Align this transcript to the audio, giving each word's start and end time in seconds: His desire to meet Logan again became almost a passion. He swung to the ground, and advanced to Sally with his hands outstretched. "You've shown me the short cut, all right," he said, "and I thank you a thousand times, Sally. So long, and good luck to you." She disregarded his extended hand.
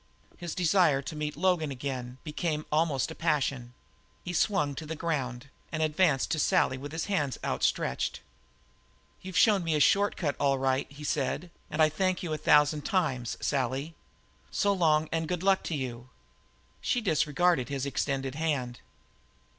His 0.35 0.55
desire 0.55 1.03
to 1.03 1.15
meet 1.15 1.37
Logan 1.37 1.69
again 1.69 2.17
became 2.23 2.65
almost 2.71 3.11
a 3.11 3.13
passion. 3.13 3.75
He 4.23 4.33
swung 4.33 4.73
to 4.73 4.87
the 4.87 4.95
ground, 4.95 5.51
and 5.71 5.83
advanced 5.83 6.31
to 6.31 6.39
Sally 6.39 6.75
with 6.75 6.91
his 6.91 7.05
hands 7.05 7.37
outstretched. 7.43 8.19
"You've 9.21 9.37
shown 9.37 9.63
me 9.63 9.75
the 9.75 9.79
short 9.79 10.17
cut, 10.17 10.35
all 10.39 10.57
right," 10.57 10.91
he 10.91 11.03
said, 11.03 11.51
"and 11.69 11.83
I 11.83 11.89
thank 11.89 12.23
you 12.23 12.33
a 12.33 12.37
thousand 12.39 12.81
times, 12.81 13.37
Sally. 13.41 13.93
So 14.49 14.73
long, 14.73 15.07
and 15.11 15.27
good 15.27 15.43
luck 15.43 15.61
to 15.65 15.75
you." 15.75 16.09
She 16.81 16.99
disregarded 16.99 17.69
his 17.69 17.85
extended 17.85 18.33
hand. 18.33 18.79